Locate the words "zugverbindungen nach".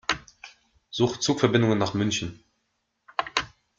1.19-1.93